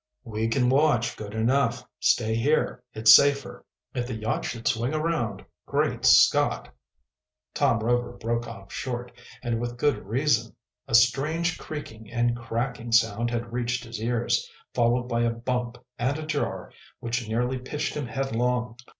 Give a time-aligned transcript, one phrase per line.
[0.23, 1.87] "We can watch good enough.
[1.99, 3.63] Stay here it's safer.
[3.93, 6.69] If the yacht should swing around Great Scott!"
[7.53, 9.11] Tom Rover broke off short,
[9.43, 10.55] and with good reason.
[10.87, 16.17] A strange creaking and cracking sound had reached his ears, followed by a bump and
[16.17, 18.77] a jar which nearly pitched him headlong.